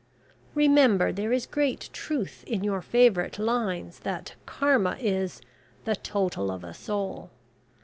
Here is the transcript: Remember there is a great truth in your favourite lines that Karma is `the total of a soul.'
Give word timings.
Remember 0.55 1.11
there 1.11 1.31
is 1.31 1.45
a 1.45 1.49
great 1.49 1.91
truth 1.93 2.43
in 2.47 2.63
your 2.63 2.81
favourite 2.81 3.37
lines 3.37 3.99
that 3.99 4.33
Karma 4.47 4.97
is 4.99 5.41
`the 5.85 6.01
total 6.01 6.49
of 6.49 6.63
a 6.63 6.73
soul.' 6.73 7.29